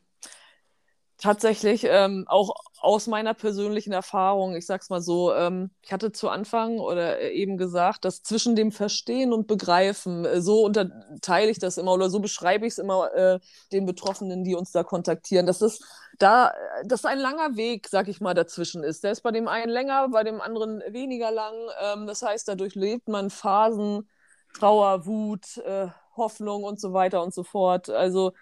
[1.17, 6.29] tatsächlich ähm, auch aus meiner persönlichen Erfahrung, ich sag's mal so, ähm, ich hatte zu
[6.29, 11.59] Anfang oder äh, eben gesagt, dass zwischen dem Verstehen und Begreifen, äh, so unterteile ich
[11.59, 13.39] das immer oder so beschreibe ich es immer äh,
[13.71, 15.79] den Betroffenen, die uns da kontaktieren, dass das
[16.19, 19.03] da, äh, dass ein langer Weg, sag ich mal, dazwischen ist.
[19.03, 21.53] Der ist bei dem einen länger, bei dem anderen weniger lang.
[21.81, 24.09] Ähm, das heißt, dadurch lebt man Phasen,
[24.53, 27.89] Trauer, Wut, äh, Hoffnung und so weiter und so fort.
[27.89, 28.33] Also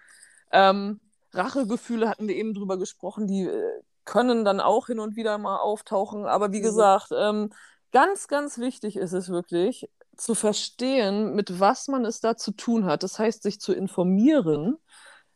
[0.52, 1.00] ähm,
[1.34, 5.58] Rachegefühle hatten wir eben drüber gesprochen, die äh, können dann auch hin und wieder mal
[5.58, 6.26] auftauchen.
[6.26, 6.64] Aber wie mhm.
[6.64, 7.50] gesagt, ähm,
[7.92, 12.84] ganz, ganz wichtig ist es wirklich, zu verstehen, mit was man es da zu tun
[12.86, 13.02] hat.
[13.02, 14.76] Das heißt, sich zu informieren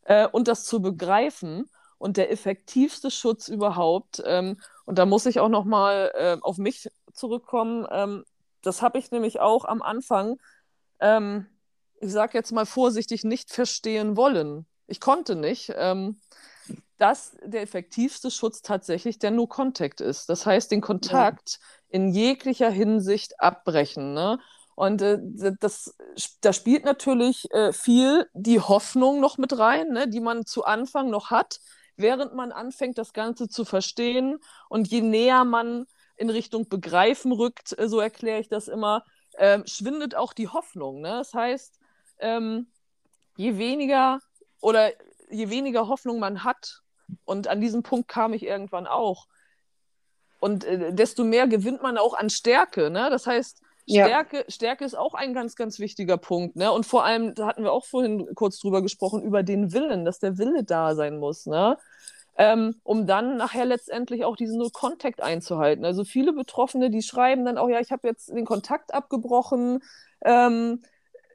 [0.02, 1.68] äh, und das zu begreifen.
[1.98, 6.56] Und der effektivste Schutz überhaupt, ähm, und da muss ich auch noch mal äh, auf
[6.56, 8.24] mich zurückkommen, ähm,
[8.62, 10.36] das habe ich nämlich auch am Anfang,
[11.00, 11.46] ähm,
[12.00, 16.20] ich sage jetzt mal vorsichtig, nicht verstehen wollen ich konnte nicht, ähm,
[16.98, 20.28] dass der effektivste Schutz tatsächlich der No-Contact ist.
[20.28, 21.66] Das heißt, den Kontakt ja.
[21.90, 24.14] in jeglicher Hinsicht abbrechen.
[24.14, 24.40] Ne?
[24.74, 25.18] Und äh,
[25.60, 25.96] das,
[26.40, 31.10] da spielt natürlich äh, viel die Hoffnung noch mit rein, ne, die man zu Anfang
[31.10, 31.60] noch hat,
[31.96, 34.38] während man anfängt, das Ganze zu verstehen.
[34.68, 39.60] Und je näher man in Richtung Begreifen rückt, äh, so erkläre ich das immer, äh,
[39.66, 41.00] schwindet auch die Hoffnung.
[41.00, 41.10] Ne?
[41.10, 41.78] Das heißt,
[42.18, 42.72] ähm,
[43.36, 44.20] je weniger
[44.60, 44.90] oder
[45.30, 46.82] je weniger Hoffnung man hat,
[47.24, 49.26] und an diesem Punkt kam ich irgendwann auch,
[50.40, 52.90] und äh, desto mehr gewinnt man auch an Stärke.
[52.90, 53.08] Ne?
[53.10, 54.44] Das heißt, Stärke, ja.
[54.48, 56.56] Stärke ist auch ein ganz, ganz wichtiger Punkt.
[56.56, 56.70] Ne?
[56.70, 60.18] Und vor allem, da hatten wir auch vorhin kurz drüber gesprochen, über den Willen, dass
[60.18, 61.46] der Wille da sein muss.
[61.46, 61.78] Ne?
[62.36, 65.84] Ähm, um dann nachher letztendlich auch diesen Kontakt einzuhalten.
[65.84, 69.82] Also viele Betroffene, die schreiben dann auch, ja, ich habe jetzt den Kontakt abgebrochen,
[70.22, 70.82] ähm,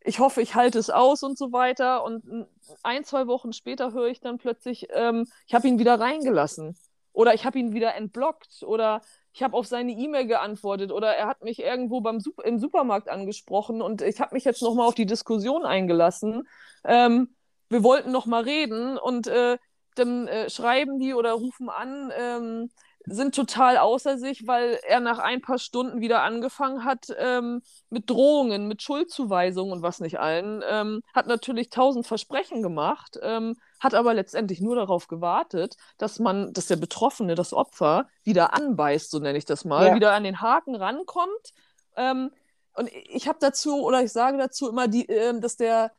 [0.06, 2.04] ich hoffe, ich halte es aus und so weiter.
[2.04, 2.48] Und
[2.84, 6.78] ein, zwei Wochen später höre ich dann plötzlich, ähm, ich habe ihn wieder reingelassen.
[7.14, 8.64] Oder ich habe ihn wieder entblockt.
[8.64, 9.02] Oder
[9.34, 10.92] ich habe auf seine E-Mail geantwortet.
[10.92, 13.82] Oder er hat mich irgendwo beim Sup im Supermarkt angesprochen.
[13.82, 16.48] Und ich habe mich jetzt nochmal auf die Diskussion eingelassen.
[16.84, 17.36] Ähm,
[17.70, 18.98] wir wollten nochmal reden.
[18.98, 19.58] Und äh,
[19.96, 22.72] dann äh, schreiben die oder rufen an, ähm,
[23.06, 28.10] sind total außer sich, weil er nach ein paar Stunden wieder angefangen hat ähm, mit
[28.10, 30.64] Drohungen, mit Schuldzuweisungen und was nicht allen.
[30.70, 36.54] Ähm, hat natürlich tausend Versprechen gemacht, ähm, hat aber letztendlich nur darauf gewartet, dass man,
[36.54, 39.96] dass der Betroffene, das Opfer, wieder anbeißt, so nenne ich das mal, ja.
[39.96, 41.54] wieder an den Haken rankommt.
[41.98, 42.32] Ähm,
[42.76, 45.92] und ich habe dazu, oder ich sage dazu immer, die, äh, dass der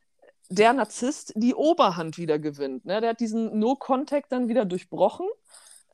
[0.49, 2.85] der Narzisst die Oberhand wieder gewinnt.
[2.85, 3.01] Ne?
[3.01, 5.25] Der hat diesen No-Contact dann wieder durchbrochen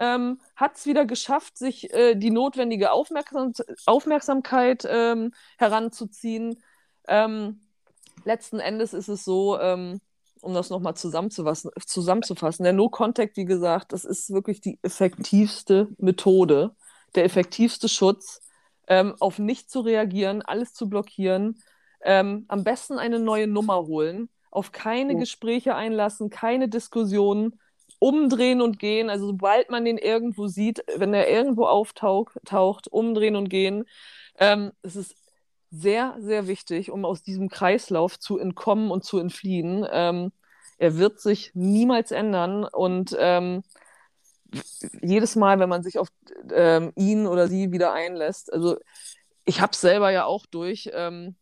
[0.01, 3.53] ähm, hat es wieder geschafft, sich äh, die notwendige Aufmerksam
[3.85, 6.61] Aufmerksamkeit ähm, heranzuziehen.
[7.07, 7.61] Ähm,
[8.25, 10.01] letzten Endes ist es so, ähm,
[10.41, 16.75] um das nochmal zusammenzufassen, zusammenzufassen, der No-Contact, wie gesagt, das ist wirklich die effektivste Methode,
[17.13, 18.41] der effektivste Schutz,
[18.87, 21.61] ähm, auf nicht zu reagieren, alles zu blockieren,
[22.03, 25.15] ähm, am besten eine neue Nummer holen, auf keine.
[25.15, 27.59] Gespräche einlassen, keine Diskussionen,
[28.01, 29.11] umdrehen und gehen.
[29.11, 33.85] Also sobald man den irgendwo sieht, wenn er irgendwo auftaucht, umdrehen und gehen.
[34.39, 35.15] Ähm, es ist
[35.69, 39.85] sehr, sehr wichtig, um aus diesem Kreislauf zu entkommen und zu entfliehen.
[39.91, 40.31] Ähm,
[40.79, 43.61] er wird sich niemals ändern und ähm,
[45.03, 46.07] jedes Mal, wenn man sich auf
[46.51, 48.79] ähm, ihn oder sie wieder einlässt, also
[49.45, 51.35] ich habe es selber ja auch durch, ähm,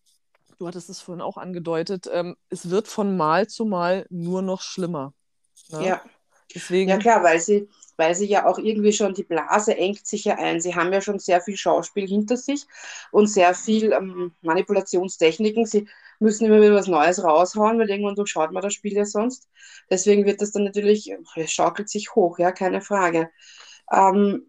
[0.57, 4.61] du hattest es vorhin auch angedeutet, ähm, es wird von Mal zu Mal nur noch
[4.61, 5.13] schlimmer.
[5.69, 5.87] Ne?
[5.87, 6.01] Ja.
[6.53, 6.89] Deswegen...
[6.89, 10.37] Ja klar, weil sie, weil sie ja auch irgendwie schon, die Blase engt sich ja
[10.37, 10.61] ein.
[10.61, 12.65] Sie haben ja schon sehr viel Schauspiel hinter sich
[13.11, 15.65] und sehr viel ähm, Manipulationstechniken.
[15.65, 15.87] Sie
[16.19, 19.47] müssen immer wieder was Neues raushauen, weil irgendwann durchschaut man das Spiel ja sonst.
[19.89, 23.29] Deswegen wird das dann natürlich, es schaukelt sich hoch, ja, keine Frage.
[23.91, 24.45] Ähm,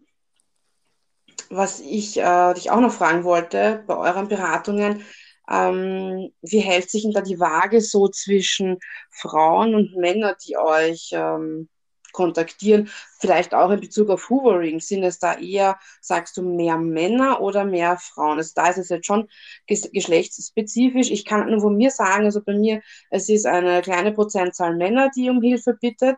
[1.49, 5.03] was ich äh, dich auch noch fragen wollte bei euren Beratungen,
[5.49, 11.09] ähm, wie hält sich denn da die Waage so zwischen Frauen und Männern, die euch
[11.13, 11.67] ähm,
[12.11, 12.89] kontaktieren.
[13.19, 14.79] Vielleicht auch in Bezug auf Hoovering.
[14.79, 18.37] Sind es da eher, sagst du, mehr Männer oder mehr Frauen?
[18.37, 19.27] Also da ist es jetzt schon
[19.67, 21.11] geschlechtsspezifisch.
[21.11, 25.09] Ich kann nur von mir sagen, also bei mir, es ist eine kleine Prozentzahl Männer,
[25.15, 26.17] die um Hilfe bittet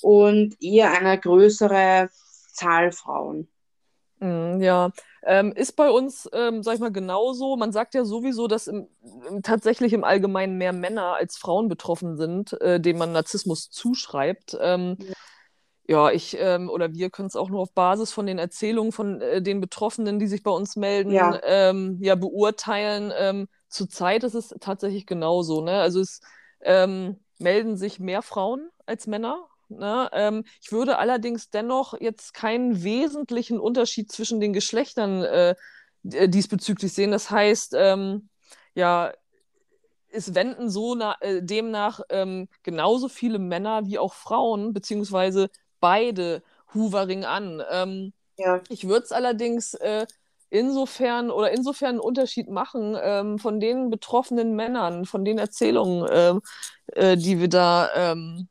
[0.00, 2.08] und eher eine größere
[2.52, 3.48] Zahl Frauen.
[4.22, 4.92] Mm, ja,
[5.24, 7.56] ähm, ist bei uns, ähm, sag ich mal, genauso.
[7.56, 8.86] Man sagt ja sowieso, dass im,
[9.28, 14.56] im, tatsächlich im Allgemeinen mehr Männer als Frauen betroffen sind, äh, denen man Narzissmus zuschreibt.
[14.60, 15.12] Ähm, ja.
[15.88, 19.20] Ja, ich ähm, oder wir können es auch nur auf Basis von den Erzählungen von
[19.20, 23.12] äh, den Betroffenen, die sich bei uns melden, ja, ähm, ja beurteilen.
[23.16, 25.60] Ähm, zurzeit ist es tatsächlich genauso.
[25.60, 25.72] Ne?
[25.72, 26.20] Also es
[26.60, 29.48] ähm, melden sich mehr Frauen als Männer.
[29.68, 30.08] Ne?
[30.12, 35.54] Ähm, ich würde allerdings dennoch jetzt keinen wesentlichen Unterschied zwischen den Geschlechtern äh,
[36.04, 37.10] diesbezüglich sehen.
[37.10, 38.28] Das heißt, ähm,
[38.74, 39.12] ja,
[40.12, 45.48] es wenden so na, äh, demnach ähm, genauso viele Männer wie auch Frauen, beziehungsweise
[45.82, 46.42] beide
[46.72, 47.62] Hoovering an.
[47.70, 48.62] Ähm, ja.
[48.70, 50.06] Ich würde es allerdings äh,
[50.48, 56.34] insofern oder insofern einen Unterschied machen ähm, von den betroffenen Männern, von den Erzählungen, äh,
[56.94, 58.48] äh, die wir da ähm,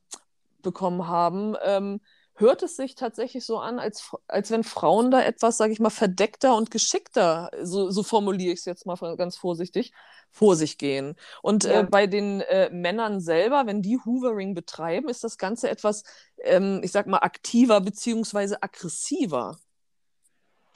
[0.62, 1.56] bekommen haben.
[1.64, 2.02] Ähm,
[2.42, 5.90] hört es sich tatsächlich so an, als, als wenn Frauen da etwas, sage ich mal,
[5.90, 9.94] verdeckter und geschickter, so, so formuliere ich es jetzt mal ganz vorsichtig,
[10.32, 11.16] vor sich gehen.
[11.42, 11.80] Und äh, ja.
[11.82, 16.04] äh, bei den äh, Männern selber, wenn die Hoovering betreiben, ist das Ganze etwas,
[16.44, 19.58] ähm, ich sag mal, aktiver beziehungsweise aggressiver.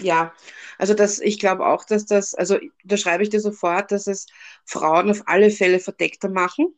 [0.01, 0.33] Ja,
[0.77, 4.27] also das, ich glaube auch, dass das, also da schreibe ich dir sofort, dass es
[4.65, 6.75] Frauen auf alle Fälle verdeckter machen.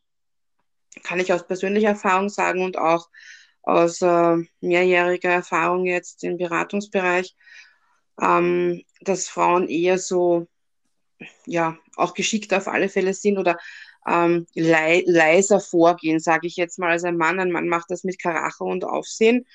[1.03, 3.09] Kann ich aus persönlicher Erfahrung sagen und auch
[3.67, 7.35] aus äh, mehrjähriger Erfahrung jetzt im Beratungsbereich,
[8.21, 10.47] ähm, dass Frauen eher so
[11.45, 13.57] ja, auch geschickt auf alle Fälle sind oder
[14.07, 17.39] ähm, le leiser vorgehen, sage ich jetzt mal, als ein Mann.
[17.39, 19.45] Ein Mann macht das mit Karacho und Aufsehen.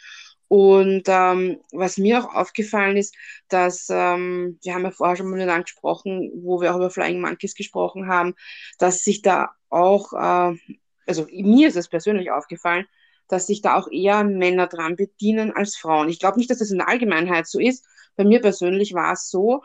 [0.48, 3.14] Und ähm, was mir auch aufgefallen ist,
[3.48, 7.22] dass, ähm, wir haben ja vorher schon mal miteinander gesprochen, wo wir auch über Flying
[7.22, 8.34] Monkeys gesprochen haben,
[8.78, 10.54] dass sich da auch, äh,
[11.06, 12.86] also mir ist es persönlich aufgefallen,
[13.32, 16.08] dass sich da auch eher Männer dran bedienen als Frauen.
[16.10, 17.86] Ich glaube nicht, dass das in der Allgemeinheit so ist.
[18.14, 19.62] Bei mir persönlich war es so,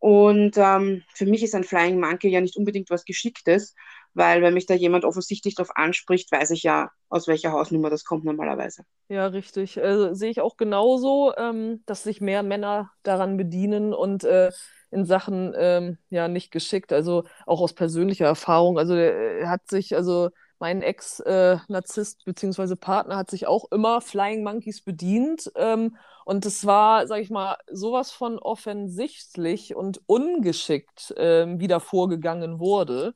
[0.00, 3.74] und ähm, für mich ist ein Flying Monkey ja nicht unbedingt was Geschicktes,
[4.14, 8.04] weil wenn mich da jemand offensichtlich darauf anspricht, weiß ich ja, aus welcher Hausnummer das
[8.04, 8.84] kommt normalerweise.
[9.10, 9.78] Ja, richtig.
[9.78, 14.50] Also, sehe ich auch genauso, ähm, dass sich mehr Männer daran bedienen und äh,
[14.90, 16.94] in Sachen ähm, ja nicht geschickt.
[16.94, 18.78] Also auch aus persönlicher Erfahrung.
[18.78, 20.30] Also er hat sich, also
[20.60, 22.76] mein Ex-Narzisst bzw.
[22.76, 25.50] Partner hat sich auch immer Flying Monkeys bedient.
[25.56, 31.80] Ähm, und es war, sag ich mal, sowas von offensichtlich und ungeschickt ähm, wie da
[31.80, 33.14] vorgegangen wurde.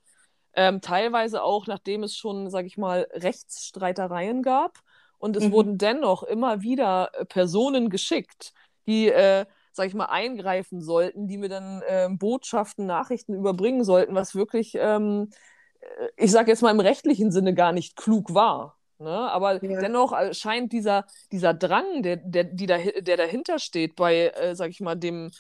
[0.55, 4.79] Ähm, teilweise auch, nachdem es schon, sag ich mal, Rechtsstreitereien gab.
[5.19, 5.53] Und es mhm.
[5.53, 8.53] wurden dennoch immer wieder äh, Personen geschickt,
[8.87, 14.15] die, äh, sag ich mal, eingreifen sollten, die mir dann äh, Botschaften, Nachrichten überbringen sollten,
[14.15, 15.37] was wirklich, ähm, äh,
[16.17, 18.77] ich sage jetzt mal im rechtlichen Sinne gar nicht klug war.
[18.99, 19.11] Ne?
[19.11, 19.81] Aber ja.
[19.81, 24.55] dennoch äh, scheint dieser, dieser Drang, der, der, die da, der dahinter steht, bei, äh,
[24.55, 25.31] sag ich mal, dem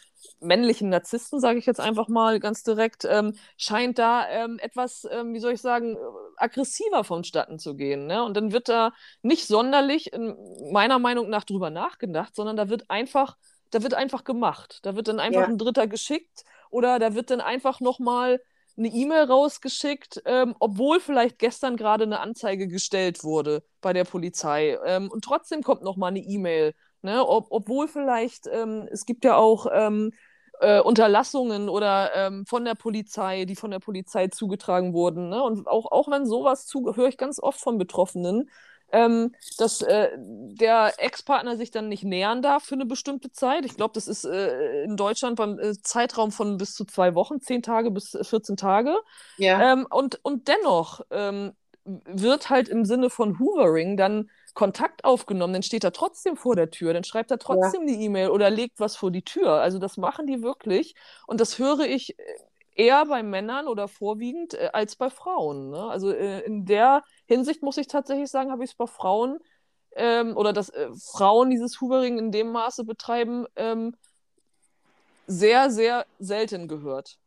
[0.40, 5.34] männlichen Narzissten, sage ich jetzt einfach mal ganz direkt, ähm, scheint da ähm, etwas, ähm,
[5.34, 5.96] wie soll ich sagen,
[6.36, 8.06] aggressiver vonstatten zu gehen.
[8.06, 8.24] Ne?
[8.24, 10.36] Und dann wird da nicht sonderlich, in
[10.72, 13.36] meiner Meinung nach, drüber nachgedacht, sondern da wird einfach,
[13.70, 14.80] da wird einfach gemacht.
[14.82, 15.46] Da wird dann einfach ja.
[15.46, 18.40] ein Dritter geschickt oder da wird dann einfach nochmal
[18.76, 24.78] eine E-Mail rausgeschickt, ähm, obwohl vielleicht gestern gerade eine Anzeige gestellt wurde bei der Polizei.
[24.84, 26.74] Ähm, und trotzdem kommt nochmal eine E-Mail.
[27.02, 27.26] Ne?
[27.26, 30.12] Ob, obwohl vielleicht, ähm, es gibt ja auch ähm,
[30.60, 35.28] äh, Unterlassungen oder ähm, von der Polizei, die von der Polizei zugetragen wurden.
[35.28, 35.42] Ne?
[35.42, 38.50] Und auch, auch wenn sowas zu, höre ich ganz oft von Betroffenen,
[38.92, 43.64] ähm, dass äh, der Ex-Partner sich dann nicht nähern darf für eine bestimmte Zeit.
[43.64, 47.40] Ich glaube, das ist äh, in Deutschland beim äh, Zeitraum von bis zu zwei Wochen,
[47.40, 48.96] zehn Tage bis 14 Tage.
[49.36, 49.72] Ja.
[49.72, 51.52] Ähm, und, und dennoch ähm,
[51.84, 56.70] wird halt im Sinne von Hoovering dann Kontakt aufgenommen, dann steht er trotzdem vor der
[56.70, 57.94] Tür, dann schreibt er trotzdem ja.
[57.94, 59.54] die E-Mail oder legt was vor die Tür.
[59.54, 60.94] Also das machen die wirklich.
[61.26, 62.22] Und das höre ich äh,
[62.74, 65.70] eher bei Männern oder vorwiegend äh, als bei Frauen.
[65.70, 65.82] Ne?
[65.84, 69.38] Also äh, in der Hinsicht muss ich tatsächlich sagen, habe ich es bei Frauen
[69.96, 73.94] ähm, oder dass äh, Frauen dieses Hoovering in dem Maße betreiben, ähm,
[75.26, 77.18] sehr, sehr selten gehört.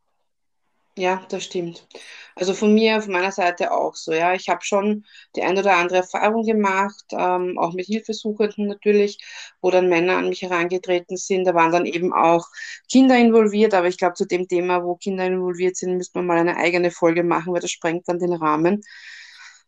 [0.98, 1.86] Ja, das stimmt.
[2.34, 4.12] Also von mir, von meiner Seite auch so.
[4.12, 5.04] Ja, ich habe schon
[5.36, 9.18] die ein oder andere Erfahrung gemacht, ähm, auch mit Hilfesuchenden natürlich,
[9.60, 11.44] wo dann Männer an mich herangetreten sind.
[11.44, 12.46] Da waren dann eben auch
[12.90, 16.38] Kinder involviert, aber ich glaube, zu dem Thema, wo Kinder involviert sind, müsste man mal
[16.38, 18.82] eine eigene Folge machen, weil das sprengt dann den Rahmen.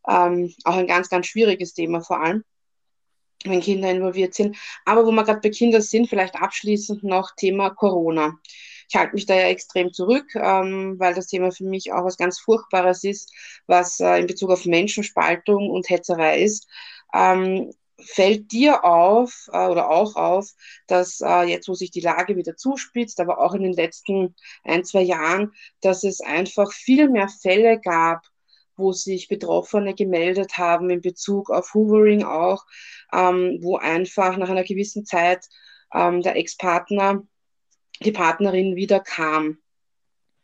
[0.08, 2.44] Ähm, auch ein ganz, ganz schwieriges Thema vor allem
[3.44, 4.56] wenn Kinder involviert sind.
[4.84, 8.38] Aber wo wir gerade bei Kindern sind, vielleicht abschließend noch Thema Corona.
[8.90, 12.16] Ich halte mich da ja extrem zurück, ähm, weil das Thema für mich auch was
[12.16, 13.32] ganz Furchtbares ist,
[13.68, 16.66] was äh, in Bezug auf Menschenspaltung und Hetzerei ist.
[17.14, 20.50] Ähm, fällt dir auf äh, oder auch auf,
[20.88, 24.84] dass äh, jetzt, wo sich die Lage wieder zuspitzt, aber auch in den letzten ein,
[24.84, 28.22] zwei Jahren, dass es einfach viel mehr Fälle gab,
[28.76, 32.64] wo sich Betroffene gemeldet haben in Bezug auf Hoovering auch,
[33.12, 35.46] ähm, wo einfach nach einer gewissen Zeit
[35.94, 37.22] ähm, der Ex-Partner
[38.02, 39.58] die Partnerin wieder kam.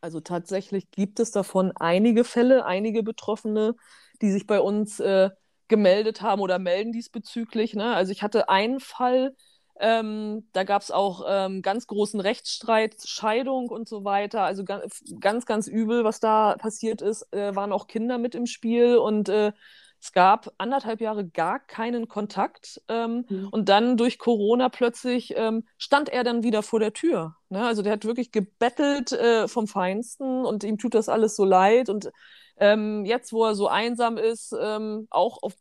[0.01, 3.75] Also tatsächlich gibt es davon einige Fälle, einige Betroffene,
[4.23, 5.31] die sich bei uns äh,
[5.69, 7.75] gemeldet haben oder melden diesbezüglich.
[7.75, 7.95] Ne?
[7.95, 9.35] Also ich hatte einen Fall,
[9.79, 14.43] ähm, da gab es auch ähm, ganz großen Rechtsstreit, Scheidung und so weiter.
[14.43, 17.31] Also ganz, ganz, ganz übel, was da passiert ist.
[17.33, 19.53] Äh, waren auch Kinder mit im Spiel und äh,
[20.01, 23.49] es gab anderthalb Jahre gar keinen Kontakt ähm, mhm.
[23.51, 27.37] und dann durch Corona plötzlich ähm, stand er dann wieder vor der Tür.
[27.49, 27.65] Ne?
[27.65, 31.89] Also der hat wirklich gebettelt äh, vom Feinsten und ihm tut das alles so leid
[31.89, 32.11] und
[32.59, 35.55] ähm, jetzt, wo er so einsam ist, ähm, auch auf,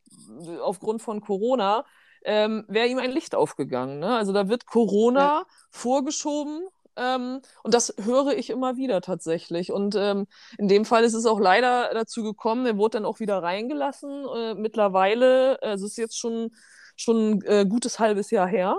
[0.62, 1.86] aufgrund von Corona,
[2.24, 4.00] ähm, wäre ihm ein Licht aufgegangen.
[4.00, 4.16] Ne?
[4.16, 5.46] Also da wird Corona ja.
[5.70, 9.72] vorgeschoben ähm, und das höre ich immer wieder tatsächlich.
[9.72, 10.28] Und ähm,
[10.58, 14.26] in dem Fall ist es auch leider dazu gekommen, er wurde dann auch wieder reingelassen.
[14.36, 16.52] Äh, mittlerweile, äh, es ist jetzt schon,
[16.96, 18.78] schon ein äh, gutes halbes Jahr her.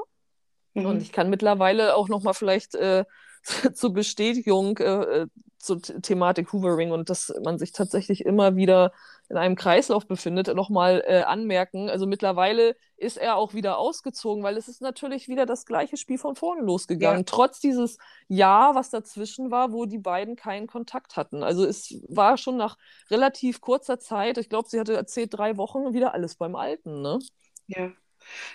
[0.75, 0.87] Mhm.
[0.87, 3.05] Und ich kann mittlerweile auch nochmal vielleicht äh,
[3.75, 5.27] zur Bestätigung äh, äh,
[5.59, 8.93] zur Thematik Hoovering und dass man sich tatsächlich immer wieder
[9.29, 11.91] in einem Kreislauf befindet, nochmal äh, anmerken.
[11.91, 16.19] Also mittlerweile ist er auch wieder ausgezogen, weil es ist natürlich wieder das gleiche Spiel
[16.19, 17.21] von vorne losgegangen.
[17.21, 17.25] Ja.
[17.27, 21.43] Trotz dieses Jahr, was dazwischen war, wo die beiden keinen Kontakt hatten.
[21.43, 22.77] Also es war schon nach
[23.11, 27.19] relativ kurzer Zeit, ich glaube, sie hatte erzählt, drei Wochen wieder alles beim Alten, ne?
[27.67, 27.91] Ja.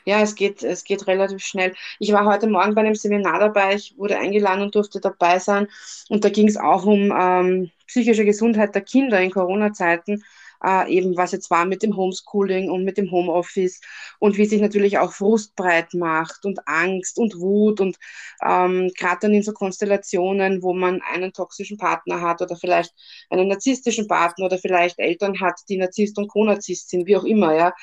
[0.06, 1.74] Ja, es geht, es geht relativ schnell.
[2.00, 5.67] Ich war heute Morgen bei einem Seminar dabei, ich wurde eingeladen und durfte dabei sein.
[6.10, 10.24] Und da ging es auch um ähm, psychische Gesundheit der Kinder in Corona-Zeiten.
[10.64, 13.82] Äh, eben was jetzt war mit dem Homeschooling und mit dem Homeoffice
[14.20, 17.98] und wie sich natürlich auch Frust breit macht und Angst und Wut und
[18.44, 22.94] ähm, gerade dann in so Konstellationen, wo man einen toxischen Partner hat oder vielleicht
[23.30, 27.56] einen narzisstischen Partner oder vielleicht Eltern hat, die Narzisst und Co-Narzisst sind, wie auch immer,
[27.56, 27.74] ja,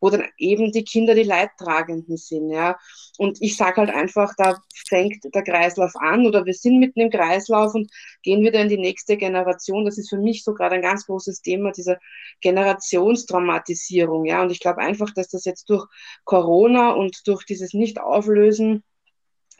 [0.00, 2.78] wo dann eben die Kinder die Leidtragenden sind, ja.
[3.18, 4.58] Und ich sage halt einfach, da
[4.88, 7.90] fängt der Kreislauf an oder wir sind mitten im Kreislauf und
[8.22, 9.84] gehen wieder in die nächste Generation.
[9.84, 11.98] Das ist für mich so gerade ein ganz großes Thema, diese
[12.40, 14.42] Generationstraumatisierung, ja.
[14.42, 15.86] Und ich glaube einfach, dass das jetzt durch
[16.24, 18.84] Corona und durch dieses Nicht-Auflösen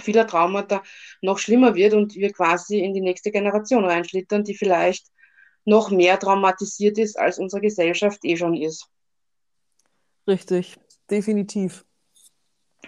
[0.00, 0.82] vieler Traumata
[1.22, 5.06] noch schlimmer wird und wir quasi in die nächste Generation reinschlittern, die vielleicht
[5.64, 8.86] noch mehr traumatisiert ist, als unsere Gesellschaft eh schon ist.
[10.26, 10.76] Richtig,
[11.10, 11.84] definitiv.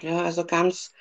[0.01, 0.93] Ja, also ganz,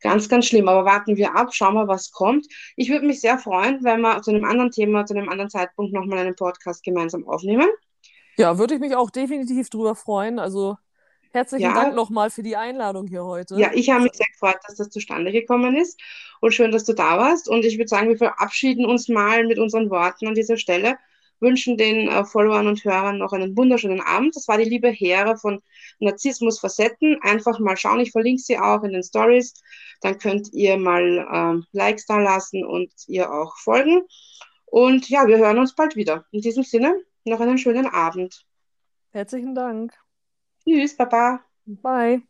[0.00, 0.68] ganz, ganz schlimm.
[0.68, 2.46] Aber warten wir ab, schauen wir, was kommt.
[2.76, 5.92] Ich würde mich sehr freuen, wenn wir zu einem anderen Thema, zu einem anderen Zeitpunkt
[5.92, 7.68] nochmal einen Podcast gemeinsam aufnehmen.
[8.36, 10.38] Ja, würde ich mich auch definitiv drüber freuen.
[10.38, 10.76] Also
[11.32, 11.74] herzlichen ja.
[11.74, 13.58] Dank nochmal für die Einladung hier heute.
[13.58, 16.00] Ja, ich habe mich sehr gefreut, dass das zustande gekommen ist.
[16.40, 17.48] Und schön, dass du da warst.
[17.48, 20.96] Und ich würde sagen, wir verabschieden uns mal mit unseren Worten an dieser Stelle
[21.40, 24.36] wünschen den äh, Followern und Hörern noch einen wunderschönen Abend.
[24.36, 25.62] Das war die liebe Hera von
[25.98, 27.18] Narzissmus Facetten.
[27.22, 29.54] Einfach mal schauen, ich verlinke sie auch in den Stories.
[30.00, 34.02] Dann könnt ihr mal ähm, Likes da lassen und ihr auch folgen.
[34.66, 36.24] Und ja, wir hören uns bald wieder.
[36.32, 36.94] In diesem Sinne,
[37.26, 38.46] noch einen schönen Abend.
[39.10, 39.98] Herzlichen Dank.
[40.64, 41.40] Tschüss, Baba.
[41.66, 42.26] Bye.